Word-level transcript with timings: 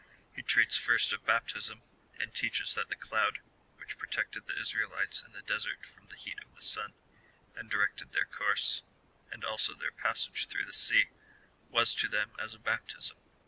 He 0.33 0.41
treats 0.41 0.75
first 0.77 1.13
of 1.13 1.27
baptism, 1.27 1.83
and 2.19 2.33
teaches 2.33 2.73
that 2.73 2.89
the 2.89 2.95
cloud, 2.95 3.37
which 3.77 3.99
protected 3.99 4.47
the 4.47 4.57
Israelites 4.59 5.21
in 5.23 5.31
the 5.31 5.43
desert 5.43 5.85
from 5.85 6.07
the 6.07 6.15
heat 6.17 6.39
of 6.43 6.55
the 6.55 6.61
sun, 6.63 6.95
and 7.55 7.69
directed 7.69 8.11
their 8.11 8.25
course, 8.25 8.81
and 9.31 9.45
also 9.45 9.75
their 9.75 9.91
passage 9.91 10.47
through 10.47 10.65
the 10.65 10.73
sea, 10.73 11.05
was 11.69 11.93
to 11.93 12.07
them 12.07 12.31
as 12.39 12.55
a 12.55 12.59
baptism. 12.59 13.17